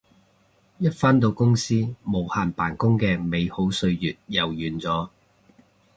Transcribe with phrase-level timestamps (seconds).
[0.79, 5.09] 一返到公司無限扮工嘅美好歲月又完咗